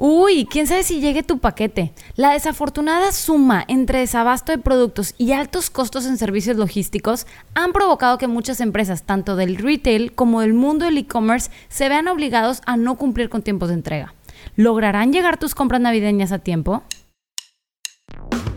[0.00, 1.92] Uy, quién sabe si llegue tu paquete.
[2.14, 8.16] La desafortunada suma entre desabasto de productos y altos costos en servicios logísticos han provocado
[8.16, 12.76] que muchas empresas, tanto del retail como del mundo del e-commerce, se vean obligados a
[12.76, 14.14] no cumplir con tiempos de entrega.
[14.54, 16.84] ¿Lograrán llegar tus compras navideñas a tiempo?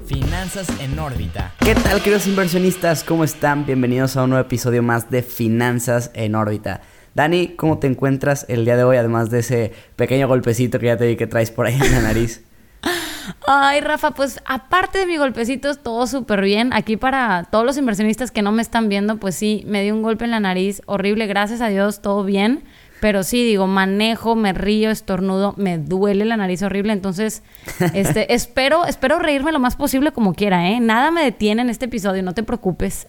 [0.06, 1.56] Finanzas en órbita.
[1.58, 3.04] ¿Qué tal, queridos inversionistas?
[3.04, 3.66] ¿Cómo están?
[3.66, 6.82] Bienvenidos a un nuevo episodio más de Finanzas en órbita.
[7.14, 10.98] Dani, ¿cómo te encuentras el día de hoy, además de ese pequeño golpecito que ya
[10.98, 12.44] te vi que traes por ahí en la nariz?
[13.48, 16.72] Ay, Rafa, pues aparte de mi golpecito, todo súper bien.
[16.74, 20.02] Aquí para todos los inversionistas que no me están viendo, pues sí, me dio un
[20.02, 22.64] golpe en la nariz horrible, gracias a Dios, todo bien.
[23.02, 26.94] Pero sí, digo, manejo, me río, estornudo, me duele la nariz horrible.
[26.94, 27.42] Entonces,
[27.94, 30.80] este, espero, espero reírme lo más posible como quiera, ¿eh?
[30.80, 33.06] Nada me detiene en este episodio, no te preocupes.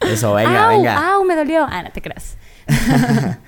[0.00, 1.14] Eso, venga, venga.
[1.14, 1.24] ¡Au!
[1.24, 1.64] Me dolió.
[1.70, 2.36] Ah, no te creas.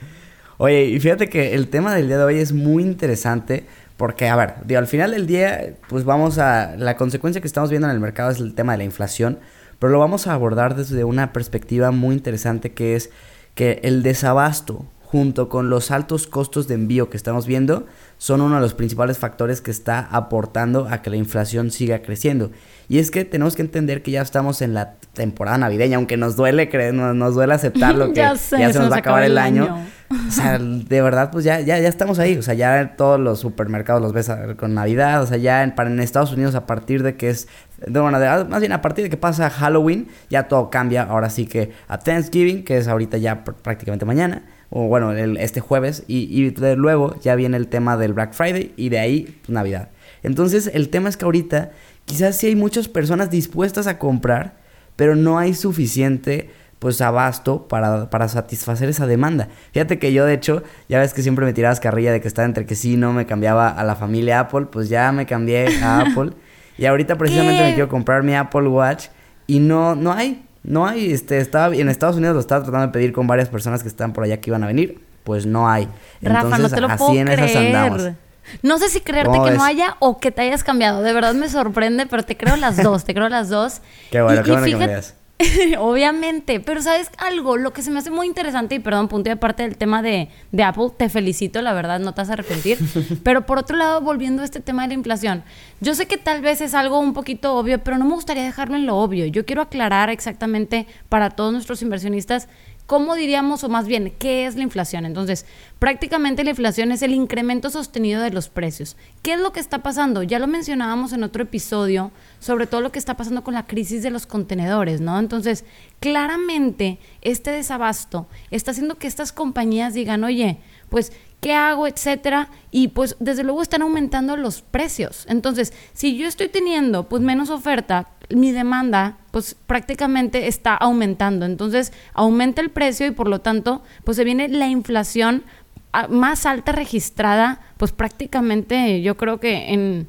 [0.58, 4.36] Oye, y fíjate que el tema del día de hoy es muy interesante porque, a
[4.36, 6.74] ver, al final del día, pues vamos a...
[6.76, 9.38] La consecuencia que estamos viendo en el mercado es el tema de la inflación,
[9.78, 13.10] pero lo vamos a abordar desde una perspectiva muy interesante que es
[13.54, 17.86] que el desabasto junto con los altos costos de envío que estamos viendo,
[18.20, 22.50] son uno de los principales factores que está aportando a que la inflación siga creciendo.
[22.86, 26.36] Y es que tenemos que entender que ya estamos en la temporada navideña, aunque nos
[26.36, 29.86] duele creer, nos, duele aceptarlo que ya, se, nos va a acabar el año.
[30.10, 32.36] O sea, de verdad, pues ya, ya, ya estamos ahí.
[32.36, 35.22] O sea, ya todos los supermercados los ves con Navidad.
[35.22, 37.48] O sea, ya en, para en Estados Unidos, a partir de que es.
[37.86, 41.04] De, bueno, más bien a partir de que pasa Halloween, ya todo cambia.
[41.04, 46.04] Ahora sí que a Thanksgiving, que es ahorita ya prácticamente mañana o bueno, este jueves,
[46.06, 49.90] y, y luego ya viene el tema del Black Friday y de ahí pues, Navidad.
[50.22, 51.72] Entonces el tema es que ahorita
[52.04, 54.58] quizás sí hay muchas personas dispuestas a comprar,
[54.96, 59.48] pero no hay suficiente pues abasto para, para, satisfacer esa demanda.
[59.72, 62.46] Fíjate que yo de hecho, ya ves que siempre me tirabas carrilla de que estaba
[62.46, 66.00] entre que sí no me cambiaba a la familia Apple, pues ya me cambié a
[66.00, 66.32] Apple.
[66.78, 69.08] Y ahorita precisamente me quiero comprar mi Apple Watch
[69.46, 70.42] y no, no hay.
[70.62, 73.82] No hay, este, estaba, en Estados Unidos lo estaba tratando de pedir con varias personas
[73.82, 75.88] que están por allá que iban a venir, pues no hay.
[76.20, 78.14] Rafa, no te lo puedo creer.
[78.62, 81.02] No sé si creerte que no haya o que te hayas cambiado.
[81.02, 83.80] De verdad me sorprende, pero te creo las dos, te creo las dos.
[84.10, 85.14] Qué bueno, qué bueno que me veas.
[85.78, 87.56] Obviamente, pero ¿sabes algo?
[87.56, 90.28] Lo que se me hace muy interesante, y perdón, punto y aparte del tema de,
[90.52, 92.78] de, Apple, te felicito, la verdad, no te vas a arrepentir.
[93.24, 95.42] pero por otro lado, volviendo a este tema de la inflación,
[95.80, 98.76] yo sé que tal vez es algo un poquito obvio, pero no me gustaría dejarlo
[98.76, 99.26] en lo obvio.
[99.26, 102.48] Yo quiero aclarar exactamente para todos nuestros inversionistas
[102.90, 105.06] ¿Cómo diríamos, o más bien, qué es la inflación?
[105.06, 105.46] Entonces,
[105.78, 108.96] prácticamente la inflación es el incremento sostenido de los precios.
[109.22, 110.24] ¿Qué es lo que está pasando?
[110.24, 114.02] Ya lo mencionábamos en otro episodio, sobre todo lo que está pasando con la crisis
[114.02, 115.20] de los contenedores, ¿no?
[115.20, 115.64] Entonces,
[116.00, 120.58] claramente, este desabasto está haciendo que estas compañías digan, oye,
[120.88, 125.26] pues qué hago, etcétera, y pues desde luego están aumentando los precios.
[125.28, 131.46] Entonces, si yo estoy teniendo pues menos oferta, mi demanda pues prácticamente está aumentando.
[131.46, 135.44] Entonces, aumenta el precio y por lo tanto, pues se viene la inflación
[135.92, 140.08] ah, más alta registrada, pues prácticamente yo creo que en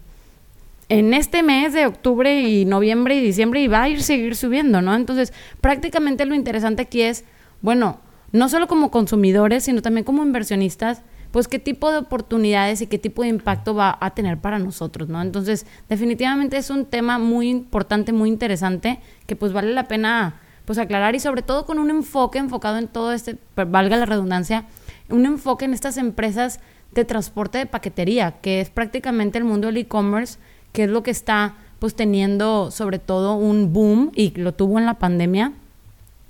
[0.91, 4.81] en este mes de octubre y noviembre y diciembre y va a ir seguir subiendo,
[4.81, 4.93] ¿no?
[4.93, 5.31] Entonces,
[5.61, 7.23] prácticamente lo interesante aquí es,
[7.61, 8.01] bueno,
[8.33, 12.97] no solo como consumidores, sino también como inversionistas, pues qué tipo de oportunidades y qué
[12.97, 15.21] tipo de impacto va a tener para nosotros, ¿no?
[15.21, 20.77] Entonces, definitivamente es un tema muy importante, muy interesante, que pues vale la pena pues
[20.77, 24.65] aclarar y sobre todo con un enfoque enfocado en todo este, valga la redundancia,
[25.09, 26.59] un enfoque en estas empresas
[26.91, 30.37] de transporte de paquetería, que es prácticamente el mundo del e-commerce,
[30.73, 34.85] que es lo que está pues teniendo sobre todo un boom y lo tuvo en
[34.85, 35.53] la pandemia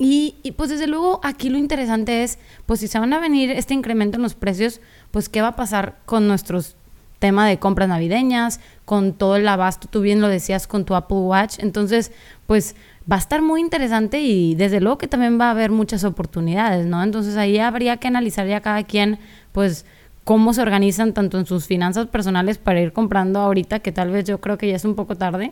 [0.03, 3.75] y, pues desde luego aquí lo interesante es, pues si se van a venir este
[3.75, 4.81] incremento en los precios,
[5.11, 6.75] pues qué va a pasar con nuestros
[7.19, 11.19] tema de compras navideñas, con todo el abasto, tú bien lo decías con tu Apple
[11.19, 12.11] Watch, entonces
[12.47, 12.75] pues
[13.09, 16.87] va a estar muy interesante y desde luego que también va a haber muchas oportunidades,
[16.87, 17.03] ¿no?
[17.03, 19.19] Entonces ahí habría que analizar ya cada quien
[19.51, 19.85] pues
[20.23, 24.25] cómo se organizan tanto en sus finanzas personales para ir comprando ahorita, que tal vez
[24.25, 25.51] yo creo que ya es un poco tarde,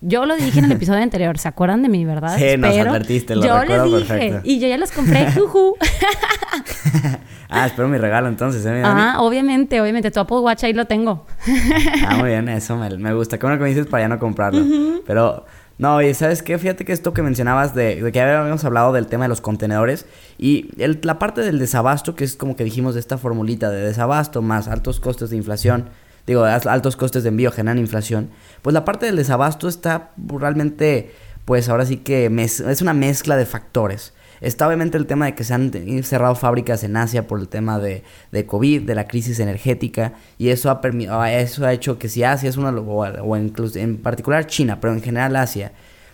[0.00, 2.36] yo lo dije en el episodio anterior, ¿se acuerdan de mí, verdad?
[2.38, 5.76] Sí, nos advertiste, lo yo recuerdo les dije, Y yo ya los compré, juju.
[7.48, 8.82] ah, espero mi regalo entonces, ¿eh?
[8.84, 10.10] Ah, obviamente, obviamente.
[10.10, 11.26] Tu Apple Watch ahí lo tengo.
[12.06, 13.38] ah, muy bien, eso me, me gusta.
[13.38, 14.64] Qué bueno que me dices para ya no comprarlo.
[15.06, 15.44] Pero,
[15.78, 16.58] no, y ¿sabes qué?
[16.58, 20.06] Fíjate que esto que mencionabas de, de que habíamos hablado del tema de los contenedores
[20.38, 23.82] y el, la parte del desabasto, que es como que dijimos de esta formulita de
[23.82, 25.88] desabasto más altos costes de inflación
[26.28, 28.28] digo, altos costes de envío generan inflación,
[28.62, 31.12] pues la parte del desabasto está realmente,
[31.44, 34.12] pues ahora sí que es una mezcla de factores.
[34.40, 35.72] Está obviamente el tema de que se han
[36.04, 40.50] cerrado fábricas en Asia por el tema de, de COVID, de la crisis energética, y
[40.50, 40.80] eso ha,
[41.10, 44.80] ah, eso ha hecho que si Asia es una, o, o incluso en particular China,
[44.80, 45.72] pero en general Asia,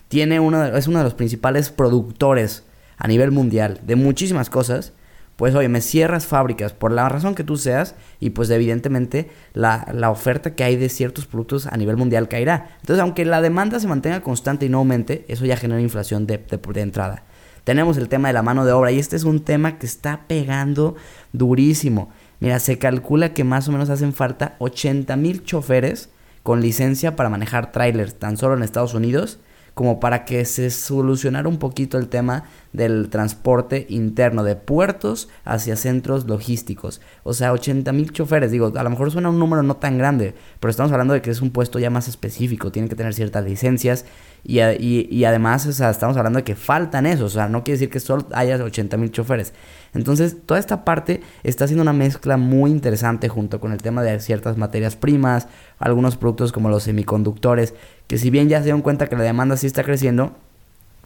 [0.09, 2.63] tiene uno, es uno de los principales productores
[2.97, 4.93] a nivel mundial de muchísimas cosas,
[5.37, 9.87] pues oye, me cierras fábricas por la razón que tú seas y pues evidentemente la,
[9.93, 12.77] la, oferta que hay de ciertos productos a nivel mundial caerá.
[12.81, 16.39] Entonces, aunque la demanda se mantenga constante y no aumente, eso ya genera inflación de,
[16.39, 17.25] de, entrada.
[17.65, 20.27] Tenemos el tema de la mano de obra y este es un tema que está
[20.29, 20.95] pegando
[21.33, 22.11] durísimo.
[22.39, 26.11] Mira, se calcula que más o menos hacen falta 80 mil choferes
[26.43, 29.41] con licencia para manejar trailers tan solo en Estados Unidos
[29.75, 35.77] como para que se solucionara un poquito el tema del transporte interno de puertos hacia
[35.77, 37.01] centros logísticos.
[37.23, 40.35] O sea, 80 mil choferes, digo, a lo mejor suena un número no tan grande,
[40.61, 43.45] pero estamos hablando de que es un puesto ya más específico, tiene que tener ciertas
[43.45, 44.05] licencias
[44.43, 47.79] y, y, además, o sea, estamos hablando de que faltan eso, o sea, no quiere
[47.79, 49.55] decir que solo haya 80 mil choferes.
[49.95, 54.21] Entonces, toda esta parte está haciendo una mezcla muy interesante junto con el tema de
[54.21, 55.47] ciertas materias primas,
[55.79, 57.73] algunos productos como los semiconductores,
[58.07, 60.37] que si bien ya se dieron cuenta que la demanda sí está creciendo,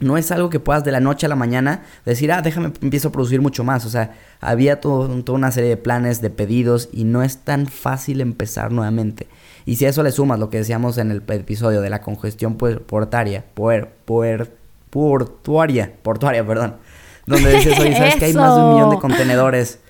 [0.00, 3.08] no es algo que puedas de la noche a la mañana decir, ah, déjame, empiezo
[3.08, 3.84] a producir mucho más.
[3.84, 7.66] O sea, había todo, toda una serie de planes, de pedidos y no es tan
[7.66, 9.26] fácil empezar nuevamente.
[9.66, 12.56] Y si a eso le sumas lo que decíamos en el episodio de la congestión
[12.56, 14.50] portaria, puer, puer,
[14.90, 16.76] portuaria, portuaria, perdón,
[17.26, 19.80] donde dices, oye, ¿sabes que hay más de un millón de contenedores?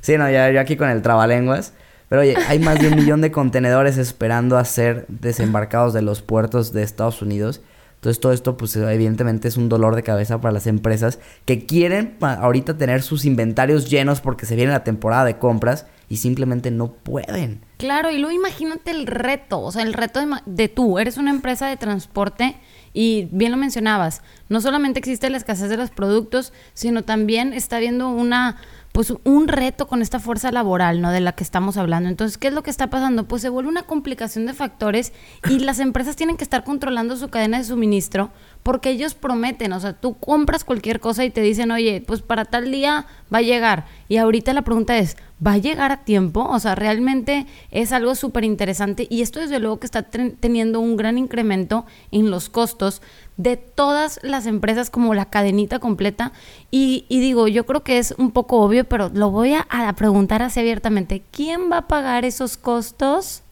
[0.00, 1.72] Sí, no, ya yo aquí con el trabalenguas.
[2.08, 6.22] Pero oye, hay más de un millón de contenedores esperando a ser desembarcados de los
[6.22, 7.60] puertos de Estados Unidos.
[7.98, 12.16] Entonces todo esto pues evidentemente es un dolor de cabeza para las empresas que quieren
[12.20, 16.92] ahorita tener sus inventarios llenos porque se viene la temporada de compras y simplemente no
[16.92, 17.60] pueden.
[17.76, 21.30] Claro, y luego imagínate el reto, o sea, el reto de, de tú, eres una
[21.30, 22.56] empresa de transporte
[22.92, 27.76] y bien lo mencionabas, no solamente existe la escasez de los productos, sino también está
[27.76, 28.58] habiendo una
[28.98, 31.12] pues un reto con esta fuerza laboral, ¿no?
[31.12, 32.08] De la que estamos hablando.
[32.08, 33.28] Entonces, ¿qué es lo que está pasando?
[33.28, 35.12] Pues se vuelve una complicación de factores
[35.48, 38.32] y las empresas tienen que estar controlando su cadena de suministro
[38.64, 42.44] porque ellos prometen, o sea, tú compras cualquier cosa y te dicen, oye, pues para
[42.44, 43.86] tal día va a llegar.
[44.08, 45.16] Y ahorita la pregunta es,
[45.46, 46.42] ¿va a llegar a tiempo?
[46.42, 50.96] O sea, realmente es algo súper interesante y esto desde luego que está teniendo un
[50.96, 53.00] gran incremento en los costos
[53.38, 56.32] de todas las empresas como la cadenita completa.
[56.70, 60.42] Y, digo, yo creo que es un poco obvio, pero lo voy a, a, preguntar
[60.42, 61.22] así abiertamente.
[61.30, 63.42] ¿Quién va a pagar esos costos?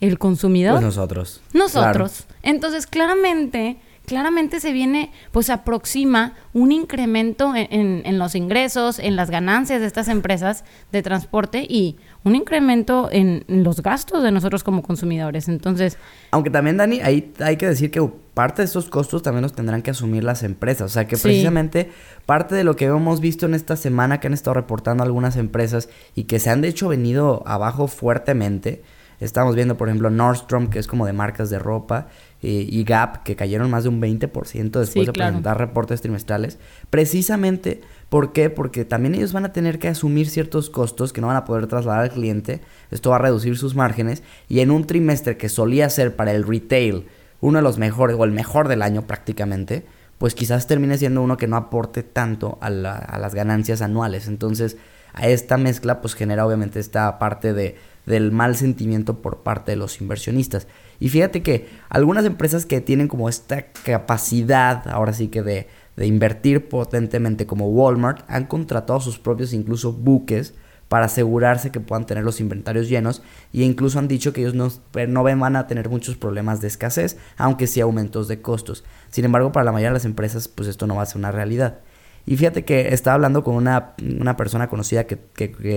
[0.00, 0.74] ¿El consumidor?
[0.74, 1.40] Pues nosotros.
[1.52, 2.24] Nosotros.
[2.42, 9.80] Entonces, claramente claramente se viene, pues aproxima un incremento en, los ingresos, en las ganancias
[9.80, 15.48] de estas empresas de transporte y un incremento en, los gastos de nosotros como consumidores.
[15.48, 15.98] Entonces...
[16.30, 18.00] Aunque también, Dani, ahí hay que decir que
[18.36, 20.90] parte de estos costos también los tendrán que asumir las empresas.
[20.90, 21.90] O sea, que precisamente
[22.26, 25.88] parte de lo que hemos visto en esta semana que han estado reportando algunas empresas
[26.14, 28.82] y que se han de hecho venido abajo fuertemente.
[29.20, 32.08] Estamos viendo, por ejemplo, Nordstrom, que es como de marcas de ropa,
[32.42, 36.58] eh, y Gap, que cayeron más de un 20% después de presentar reportes trimestrales.
[36.90, 37.80] Precisamente,
[38.10, 38.50] ¿por qué?
[38.50, 41.68] Porque también ellos van a tener que asumir ciertos costos que no van a poder
[41.68, 42.60] trasladar al cliente.
[42.90, 44.22] Esto va a reducir sus márgenes.
[44.46, 47.06] Y en un trimestre que solía ser para el retail
[47.46, 49.86] uno de los mejores, o el mejor del año prácticamente,
[50.18, 54.28] pues quizás termine siendo uno que no aporte tanto a, a las ganancias anuales.
[54.28, 54.76] Entonces,
[55.12, 57.76] a esta mezcla, pues genera obviamente esta parte de
[58.06, 60.68] del mal sentimiento por parte de los inversionistas.
[61.00, 66.06] Y fíjate que algunas empresas que tienen como esta capacidad, ahora sí que de, de
[66.06, 70.54] invertir potentemente como Walmart, han contratado sus propios incluso buques
[70.88, 74.70] para asegurarse que puedan tener los inventarios llenos e incluso han dicho que ellos no,
[75.08, 78.84] no van a tener muchos problemas de escasez, aunque sí aumentos de costos.
[79.10, 81.32] Sin embargo, para la mayoría de las empresas, pues esto no va a ser una
[81.32, 81.80] realidad.
[82.26, 83.94] Y fíjate que estaba hablando con una,
[84.36, 85.16] persona conocida que,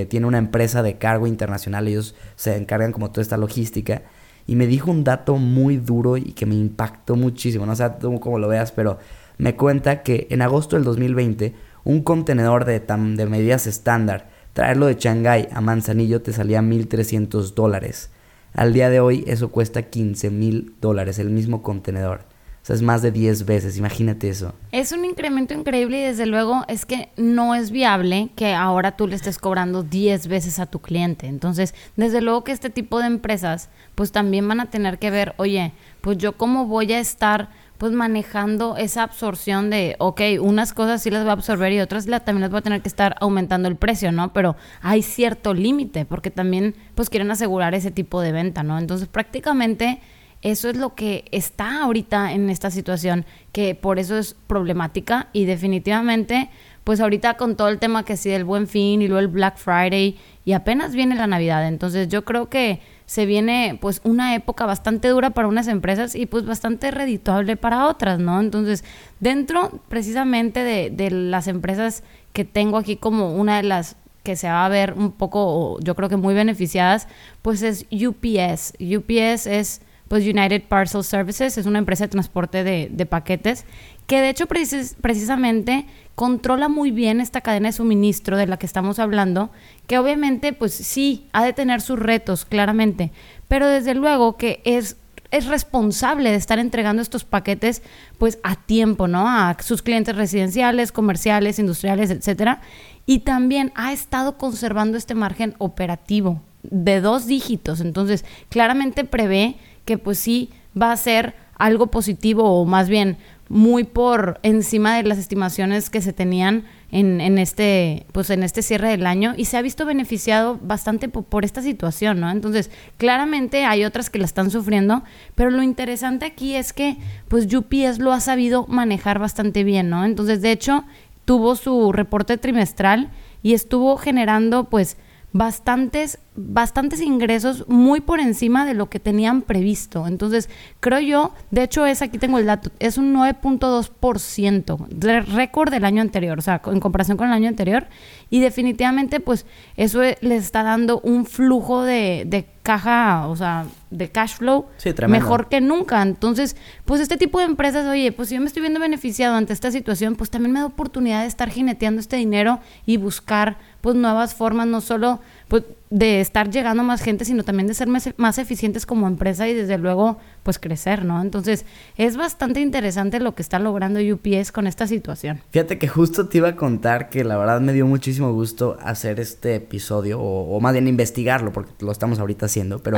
[0.09, 4.01] tiene una empresa de cargo internacional, ellos se encargan como toda esta logística,
[4.47, 8.19] y me dijo un dato muy duro y que me impactó muchísimo, no sé tú
[8.19, 8.97] cómo lo veas, pero
[9.37, 14.95] me cuenta que en agosto del 2020 un contenedor de, de medidas estándar, traerlo de
[14.95, 18.09] Shanghái a Manzanillo te salía 1.300 dólares.
[18.53, 22.25] Al día de hoy eso cuesta 15 mil dólares, el mismo contenedor
[22.73, 24.53] es más de 10 veces, imagínate eso.
[24.71, 29.07] Es un incremento increíble y desde luego es que no es viable que ahora tú
[29.07, 31.27] le estés cobrando 10 veces a tu cliente.
[31.27, 35.33] Entonces, desde luego que este tipo de empresas pues también van a tener que ver,
[35.37, 37.49] oye, pues yo cómo voy a estar
[37.79, 42.07] pues manejando esa absorción de, ok, unas cosas sí las voy a absorber y otras
[42.07, 44.33] la, también las voy a tener que estar aumentando el precio, ¿no?
[44.33, 48.77] Pero hay cierto límite porque también pues quieren asegurar ese tipo de venta, ¿no?
[48.77, 50.01] Entonces prácticamente
[50.41, 55.45] eso es lo que está ahorita en esta situación, que por eso es problemática y
[55.45, 56.49] definitivamente
[56.89, 59.57] pues ahorita con todo el tema que sí del buen fin y luego el Black
[59.57, 61.67] Friday y apenas viene la Navidad.
[61.67, 66.25] Entonces yo creo que se viene pues una época bastante dura para unas empresas y
[66.25, 68.39] pues bastante redituable para otras, ¿no?
[68.39, 68.83] Entonces
[69.19, 72.01] dentro precisamente de, las empresas
[72.33, 75.95] que tengo aquí como una de las que se va a ver un poco, yo
[75.95, 77.07] creo que muy beneficiadas,
[77.43, 78.73] pues es UPS.
[78.79, 83.67] UPS es pues United Parcel Services, es una empresa de transporte de paquetes,
[84.09, 85.85] que de hecho precisamente
[86.15, 89.51] controla muy bien esta cadena de suministro de la que estamos hablando,
[89.85, 93.11] que obviamente pues sí, ha de tener sus retos, claramente,
[93.47, 94.97] pero desde luego que es
[95.29, 97.83] es responsable de estar entregando estos paquetes
[98.17, 99.29] pues a tiempo, ¿no?
[99.29, 102.61] A sus clientes residenciales, comerciales, industriales, etcétera.
[103.05, 107.79] Y también ha estado conservando este margen operativo de dos dígitos.
[107.79, 113.17] Entonces, claramente prevé que pues sí va a ser algo positivo o más bien
[113.49, 118.61] muy por encima de las estimaciones que se tenían en, en, este pues en este
[118.61, 122.29] cierre del año y se ha visto beneficiado bastante por, esta situación, ¿no?
[122.29, 125.03] Entonces, claramente hay otras que la están sufriendo,
[125.33, 130.05] pero lo interesante aquí es que pues UPS lo ha sabido manejar bastante bien, ¿no?
[130.05, 130.85] Entonces, de hecho,
[131.25, 133.09] tuvo su reporte trimestral
[133.41, 134.97] y estuvo generando pues
[135.31, 140.07] bastantes, bastantes ingresos muy por encima de lo que tenían previsto.
[140.07, 145.85] Entonces, creo yo, de hecho es, aquí tengo el dato, es un 9.2%, récord del
[145.85, 147.87] año anterior, o sea, en comparación con el año anterior.
[148.29, 149.45] Y definitivamente, pues,
[149.77, 154.67] eso les está dando un flujo de caja, o sea, de cash flow
[155.07, 156.03] mejor que nunca.
[156.03, 159.53] Entonces, pues este tipo de empresas, oye, pues si yo me estoy viendo beneficiado ante
[159.53, 163.95] esta situación, pues también me da oportunidad de estar jineteando este dinero y buscar pues
[163.95, 167.87] nuevas formas, no solo pues de estar llegando a más gente, sino también de ser
[167.87, 171.21] más, eficientes como empresa y desde luego pues crecer, ¿no?
[171.21, 171.65] Entonces
[171.97, 175.41] es bastante interesante lo que está logrando UPS con esta situación.
[175.49, 179.19] Fíjate que justo te iba a contar que la verdad me dio muchísimo gusto hacer
[179.19, 182.97] este episodio o, más bien investigarlo porque lo estamos ahorita haciendo, pero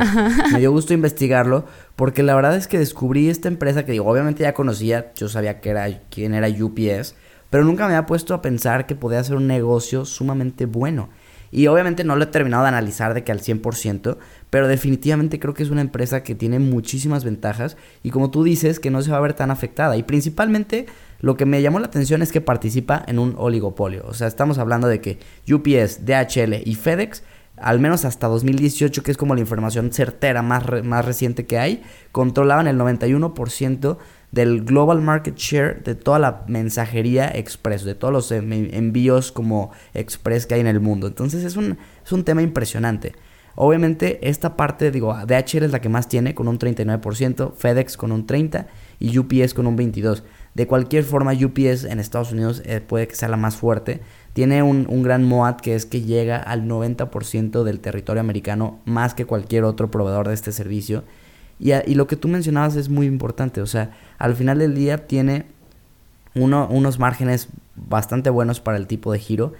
[0.52, 1.64] me dio gusto investigarlo
[1.96, 5.60] porque la verdad es que descubrí esta empresa que digo, obviamente ya conocía, yo sabía
[5.60, 7.14] que era quién era UPS,
[7.48, 11.08] pero nunca me había puesto a pensar que podía ser un negocio sumamente bueno.
[11.52, 14.16] Y obviamente no lo he terminado de analizar de que al 100%,
[14.50, 18.80] pero definitivamente creo que es una empresa que tiene muchísimas ventajas y como tú dices,
[18.80, 19.96] que no se va a ver tan afectada.
[19.96, 20.86] Y principalmente
[21.20, 24.04] lo que me llamó la atención es que participa en un oligopolio.
[24.06, 27.22] O sea, estamos hablando de que UPS, DHL y FedEx
[27.58, 31.82] al menos hasta 2018, que es como la información certera más, más reciente que hay,
[32.10, 33.98] controlaban el 91%
[34.32, 40.46] del global market share de toda la mensajería express, de todos los envíos como express
[40.46, 41.06] que hay en el mundo.
[41.06, 43.12] Entonces es un, es un tema impresionante.
[43.54, 48.10] Obviamente esta parte, digo, DHL es la que más tiene con un 39%, FedEx con
[48.10, 48.66] un 30%
[48.98, 50.22] y UPS con un 22%.
[50.54, 54.00] De cualquier forma, UPS en Estados Unidos eh, puede que sea la más fuerte.
[54.34, 59.14] Tiene un, un gran MOAT que es que llega al 90% del territorio americano más
[59.14, 61.04] que cualquier otro proveedor de este servicio.
[61.62, 65.46] Y, lo que tú mencionabas es muy importante, o sea, al final del día tiene
[66.34, 69.52] uno, unos márgenes bastante buenos para el tipo de giro.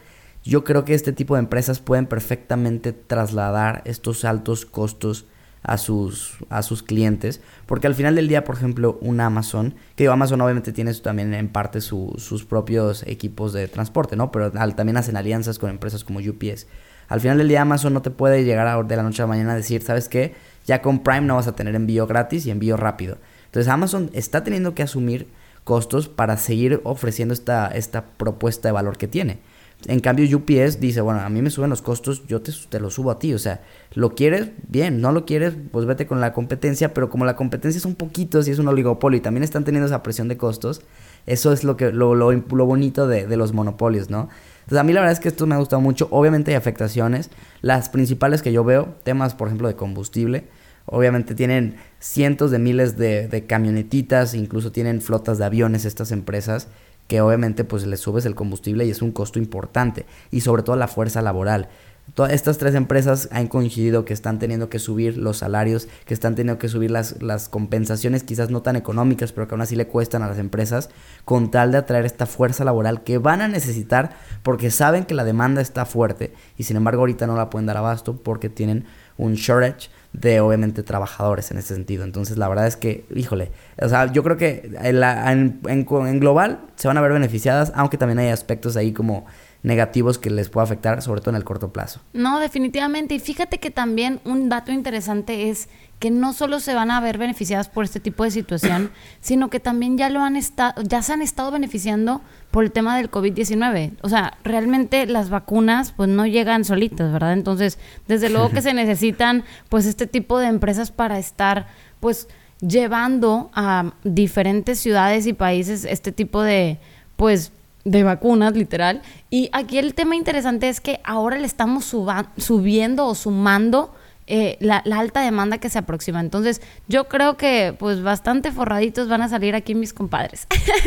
[0.43, 5.27] Yo creo que este tipo de empresas pueden perfectamente trasladar estos altos costos
[5.63, 7.41] a sus, a sus clientes.
[7.67, 11.51] Porque al final del día, por ejemplo, un Amazon, que Amazon obviamente tiene también en
[11.51, 14.33] parte sus propios equipos de transporte, ¿no?
[14.33, 16.67] Pero también hacen alianzas con empresas como UPS.
[17.07, 19.29] Al final del día, Amazon no te puede llegar a, de la noche a la
[19.29, 20.35] mañana a decir, ¿sabes qué?
[20.67, 23.19] Ya con Prime no vas a tener envío gratis y envío rápido.
[23.47, 25.29] Entonces Amazon está teniendo que asumir
[25.65, 29.41] costos para seguir ofreciendo esta, esta propuesta de valor que tiene.
[29.87, 32.89] En cambio, UPS dice, bueno, a mí me suben los costos, yo te, te lo
[32.91, 33.35] subo a ti.
[33.35, 33.63] O sea,
[33.95, 37.79] lo quieres, bien, no lo quieres, pues vete con la competencia, pero como la competencia
[37.79, 40.83] es un poquito, si es un oligopolio y también están teniendo esa presión de costos,
[41.27, 44.29] eso es lo, que, lo, lo, lo bonito de, de, los monopolios, ¿no?
[44.63, 46.09] Entonces, a mí la verdad es que esto me ha gustado mucho.
[46.11, 47.31] Obviamente hay afectaciones.
[47.61, 50.45] Las principales que yo veo, temas, por ejemplo, de combustible.
[50.87, 56.69] Obviamente tienen cientos de miles de, de camionetitas, incluso tienen flotas de aviones estas empresas
[57.09, 60.77] que obviamente pues les subes el combustible y es un costo importante y sobre todo
[60.77, 61.69] la fuerza laboral.
[62.15, 66.35] Todas estas tres empresas han coincidido que están teniendo que subir los salarios, que están
[66.35, 69.87] teniendo que subir las, las compensaciones quizás no tan económicas, pero que aún así le
[69.87, 70.91] cuestan a las empresas,
[71.25, 74.11] con tal de atraer esta fuerza laboral que van a necesitar
[74.43, 77.79] porque saben que la demanda está fuerte y sin embargo ahorita no la pueden dar
[77.79, 78.85] abasto porque tienen
[79.17, 82.05] un shortage de obviamente trabajadores en ese sentido.
[82.05, 86.89] Entonces la verdad es que, híjole, o sea, yo creo que en, en, global se
[86.89, 89.25] van a ver beneficiadas, aunque también hay aspectos ahí como
[89.63, 92.01] negativos que les puede afectar, sobre todo en el corto plazo.
[92.13, 93.15] No, definitivamente.
[93.15, 95.69] Y fíjate que también un dato interesante es
[96.01, 98.91] que no solo se van a ver beneficiadas por este tipo de situación,
[99.21, 102.97] sino que también ya lo han estado, ya se han estado beneficiando por el tema
[102.97, 103.93] del COVID-19.
[104.03, 107.33] O sea, realmente las vacunas pues no llegan solitas, ¿verdad?
[107.33, 107.79] Entonces,
[108.09, 111.69] desde luego que se necesitan pues este tipo de empresas para estar
[112.01, 112.27] pues
[112.61, 116.79] llevando a diferentes ciudades y países este tipo de
[117.17, 117.53] pues
[117.85, 119.03] de vacunas, literal.
[119.31, 123.93] Y aquí el tema interesante es que ahora le estamos subiendo o sumando
[124.29, 126.21] eh, la, alta demanda que se aproxima.
[126.21, 130.47] Entonces, yo creo que pues bastante forraditos van a salir aquí mis compadres.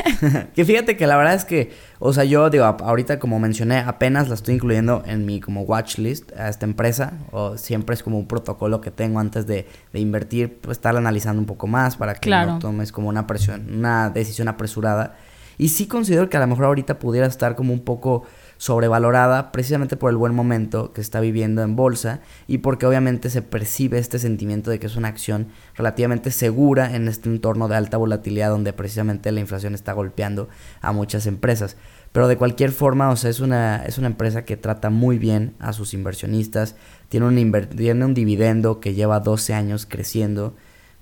[0.55, 4.29] que fíjate que la verdad es que, o sea, yo digo, ahorita como mencioné, apenas
[4.29, 7.13] la estoy incluyendo en mi como watch list a esta empresa.
[7.31, 11.41] O siempre es como un protocolo que tengo antes de, de invertir, pues estar analizando
[11.41, 15.17] un poco más para que no tomes como una presión, una decisión apresurada.
[15.57, 18.23] Y sí considero que a lo mejor ahorita pudiera estar como un poco
[18.57, 23.41] sobrevalorada precisamente por el buen momento que está viviendo en bolsa y porque obviamente se
[23.41, 27.97] percibe este sentimiento de que es una acción relativamente segura en este entorno de alta
[27.97, 30.47] volatilidad donde precisamente la inflación está golpeando
[30.81, 31.75] a muchas empresas.
[32.11, 35.53] Pero de cualquier forma, o sea, es una, es una empresa que trata muy bien
[35.59, 36.77] a sus inversionistas,
[37.09, 40.55] tiene un, tiene un dividendo que lleva 12 años creciendo,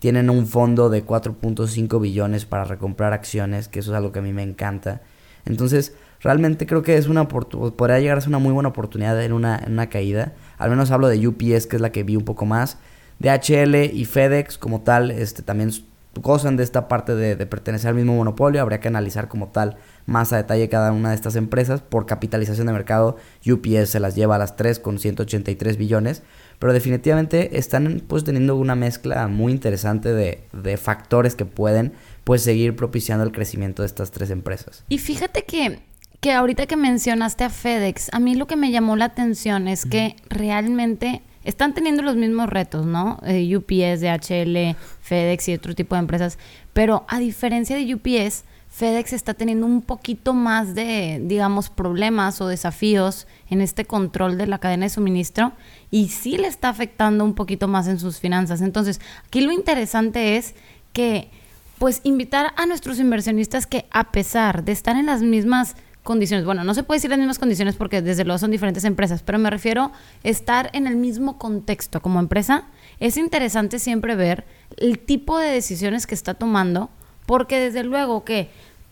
[0.03, 4.21] tienen un fondo de 4.5 billones para recomprar acciones, que eso es algo que a
[4.21, 4.99] mí me encanta.
[5.45, 9.31] Entonces, realmente creo que es una podría llegar a ser una muy buena oportunidad en
[9.31, 10.33] una, una caída.
[10.57, 12.79] Al menos hablo de UPS, que es la que vi un poco más.
[13.19, 15.71] DHL y FedEx como tal este, también
[16.15, 18.61] gozan de esta parte de, de, pertenecer al mismo monopolio.
[18.61, 21.79] Habría que analizar como tal más a detalle cada una de estas empresas.
[21.79, 23.15] Por capitalización de mercado,
[23.49, 26.23] UPS se las lleva a las 3 con 183 billones.
[26.63, 31.91] Pero definitivamente están pues teniendo una mezcla muy interesante de, de factores que pueden
[32.23, 34.85] pues seguir propiciando el crecimiento de estas tres empresas.
[34.87, 35.79] Y fíjate que
[36.21, 39.85] que ahorita que mencionaste a FedEx, a mí lo que me llamó la atención es
[39.85, 43.19] que realmente están teniendo los mismos retos, ¿no?
[43.25, 46.39] Eh, UPS, DHL, FedEx y otro tipo de empresas,
[46.71, 52.47] pero a diferencia de UPS, FedEx está teniendo un poquito más de, digamos, problemas o
[52.47, 55.53] desafíos en este control de la cadena de suministro
[55.91, 58.61] y sí le está afectando un poquito más en sus finanzas.
[58.61, 60.55] Entonces, aquí lo interesante es
[60.91, 61.29] que,
[61.77, 66.43] pues, invitar a nuestros inversionistas que a pesar de estar en las mismas condiciones.
[66.43, 69.37] Bueno, no se puede decir las mismas condiciones porque desde luego son diferentes empresas, pero
[69.37, 69.91] me refiero a
[70.23, 72.63] estar en el mismo contexto como empresa.
[72.99, 74.45] Es interesante siempre ver
[74.77, 76.89] el tipo de decisiones que está tomando,
[77.25, 78.49] porque desde luego que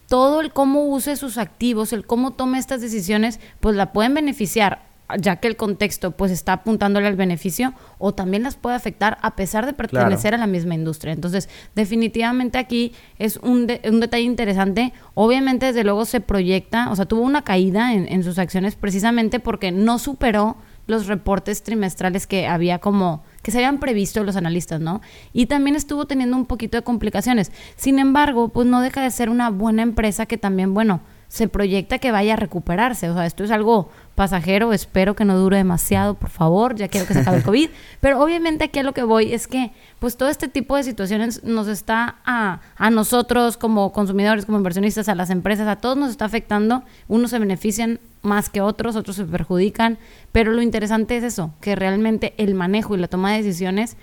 [0.07, 4.91] todo el cómo use sus activos, el cómo tome estas decisiones, pues la pueden beneficiar
[5.19, 9.35] ya que el contexto pues está apuntándole al beneficio o también las puede afectar a
[9.35, 11.13] pesar de pertenecer a la misma industria.
[11.13, 14.93] Entonces, definitivamente aquí es un, un, detalle interesante.
[15.13, 19.39] Obviamente, desde luego se proyecta, o sea, tuvo una caída en, en sus acciones precisamente
[19.39, 24.81] porque no superó los reportes trimestrales que había como que se habían previsto los analistas,
[24.81, 25.01] ¿no?
[25.33, 27.51] Y también estuvo teniendo un poquito de complicaciones.
[27.75, 31.97] Sin embargo, pues no deja de ser una buena empresa que también, bueno, se proyecta
[31.97, 33.09] que vaya a recuperarse.
[33.09, 37.07] O sea, esto es algo pasajero, espero que no dure demasiado, por favor, ya quiero
[37.07, 37.69] que se acabe el COVID.
[38.01, 41.41] Pero obviamente aquí a lo que voy es que pues todo este tipo de situaciones
[41.45, 46.11] nos está a, a nosotros como consumidores, como inversionistas, a las empresas, a todos nos
[46.11, 46.83] está afectando.
[47.07, 49.97] Unos se benefician más que otros, otros se perjudican,
[50.31, 53.97] pero lo interesante es eso, que realmente el manejo y la toma de decisiones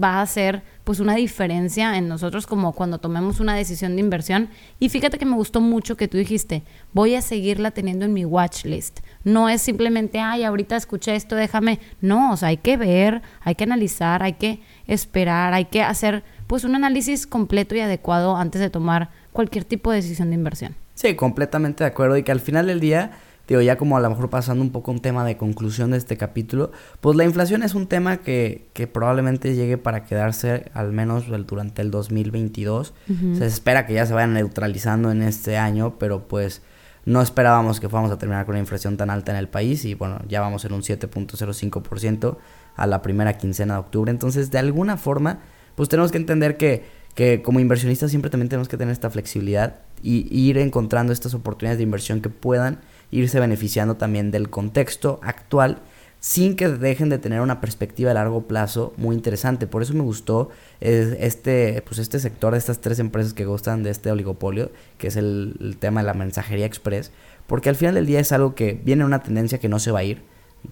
[0.00, 4.48] va a ser pues una diferencia en nosotros como cuando tomemos una decisión de inversión.
[4.78, 8.24] Y fíjate que me gustó mucho que tú dijiste, voy a seguirla teniendo en mi
[8.24, 9.00] watch list.
[9.24, 11.80] No es simplemente, ay, ahorita escuché esto, déjame.
[12.00, 16.22] No, o sea, hay que ver, hay que analizar, hay que esperar, hay que hacer
[16.46, 20.76] pues un análisis completo y adecuado antes de tomar cualquier tipo de decisión de inversión.
[20.94, 23.12] Sí, completamente de acuerdo y que al final del día
[23.48, 26.16] digo, ya como a lo mejor pasando un poco un tema de conclusión de este
[26.16, 31.26] capítulo, pues la inflación es un tema que, que probablemente llegue para quedarse al menos
[31.46, 32.94] durante el 2022.
[33.36, 36.62] Se espera que ya se vaya neutralizando en este año, pero pues
[37.04, 39.94] no esperábamos que fuéramos a terminar con una inflación tan alta en el país y
[39.94, 42.36] bueno, ya vamos en un 7.05%
[42.76, 44.10] a la primera quincena de octubre.
[44.10, 45.40] Entonces, de alguna forma,
[45.74, 49.80] pues tenemos que entender que, que como inversionistas siempre también tenemos que tener esta flexibilidad
[50.02, 52.80] y ir encontrando estas oportunidades de inversión que puedan
[53.14, 55.78] irse beneficiando también del contexto actual
[56.18, 59.66] sin que dejen de tener una perspectiva a largo plazo muy interesante.
[59.66, 60.48] Por eso me gustó
[60.80, 65.16] este, pues este sector de estas tres empresas que gustan de este oligopolio, que es
[65.16, 67.12] el, tema de la mensajería express,
[67.46, 69.98] porque al final del día es algo que viene una tendencia que no se va
[69.98, 70.22] a ir.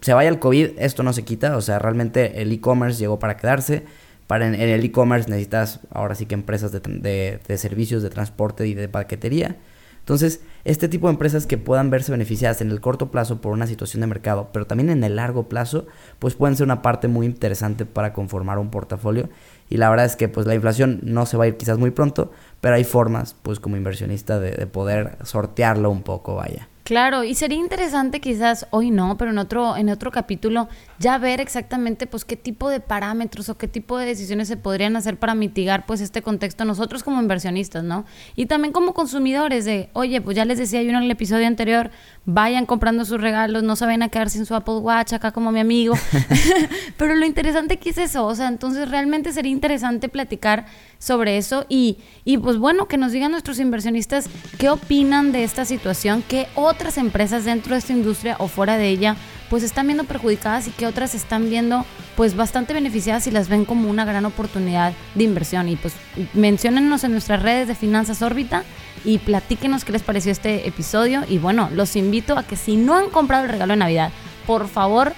[0.01, 3.37] Se vaya el COVID, esto no se quita, o sea, realmente el e-commerce llegó para
[3.37, 3.83] quedarse.
[4.25, 8.73] Para en, el e-commerce necesitas ahora sí que empresas de, de servicios de transporte y
[8.73, 9.55] de paquetería.
[10.03, 13.67] Entonces, este tipo de empresas que puedan verse beneficiadas en el corto plazo por una
[13.67, 15.87] situación de mercado, pero también en el largo plazo,
[16.19, 19.29] pues pueden ser una parte muy interesante para conformar un portafolio.
[19.69, 21.91] Y la verdad es que pues la inflación no se va a ir quizás muy
[21.91, 26.67] pronto, pero hay formas pues como inversionista de, de poder sortearlo un poco, vaya.
[26.83, 30.67] Claro, y sería interesante quizás hoy no, pero en otro en otro capítulo
[30.99, 34.97] ya ver exactamente pues qué tipo de parámetros o qué tipo de decisiones se podrían
[34.97, 38.03] hacer para mitigar pues este contexto nosotros como inversionistas, ¿no?
[38.35, 41.89] Y también como consumidores de, oye, pues ya les decía yo en el episodio anterior,
[42.25, 45.53] vayan comprando sus regalos, no se vayan a quedar sin su Apple Watch acá como
[45.53, 45.95] mi amigo.
[46.97, 50.65] pero lo interesante que es eso, o sea, entonces realmente sería interesante platicar
[51.03, 55.65] sobre eso y, y pues bueno, que nos digan nuestros inversionistas qué opinan de esta
[55.65, 59.17] situación, qué otras empresas dentro de esta industria o fuera de ella
[59.49, 61.85] pues están viendo perjudicadas y que otras están viendo
[62.15, 65.67] pues bastante beneficiadas y las ven como una gran oportunidad de inversión.
[65.69, 65.93] Y pues
[66.33, 68.63] menciónennos en nuestras redes de Finanzas Órbita
[69.03, 71.23] y platíquenos qué les pareció este episodio.
[71.27, 74.11] Y bueno, los invito a que si no han comprado el regalo de Navidad,
[74.47, 75.13] por favor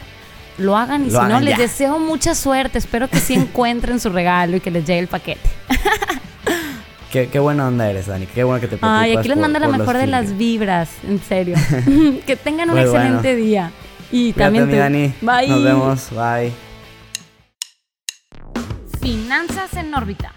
[0.57, 2.77] lo hagan y Lo si no, les deseo mucha suerte.
[2.77, 5.49] Espero que sí encuentren su regalo y que les llegue el paquete.
[7.11, 8.25] Qué, qué buena onda eres, Dani.
[8.25, 10.89] Qué bueno que te preocupas Ay, aquí les por- manda la mejor de las vibras,
[11.07, 11.55] en serio.
[12.27, 13.45] que tengan un Muy excelente bueno.
[13.45, 13.71] día.
[14.11, 14.79] Y Cuídate, también.
[14.79, 15.13] Dani.
[15.21, 15.47] Bye.
[15.47, 16.09] Nos vemos.
[16.11, 16.51] Bye.
[18.99, 20.33] Finanzas en órbita.